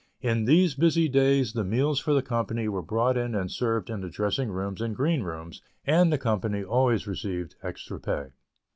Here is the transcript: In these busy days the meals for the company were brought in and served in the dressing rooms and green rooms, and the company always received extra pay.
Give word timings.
In 0.21 0.45
these 0.45 0.73
busy 0.73 1.07
days 1.07 1.53
the 1.53 1.63
meals 1.63 1.99
for 1.99 2.11
the 2.11 2.23
company 2.23 2.67
were 2.67 2.81
brought 2.81 3.17
in 3.17 3.35
and 3.35 3.51
served 3.51 3.87
in 3.87 4.01
the 4.01 4.09
dressing 4.09 4.49
rooms 4.49 4.81
and 4.81 4.95
green 4.95 5.21
rooms, 5.21 5.61
and 5.85 6.11
the 6.11 6.17
company 6.17 6.63
always 6.63 7.05
received 7.05 7.53
extra 7.61 7.99
pay. 7.99 8.29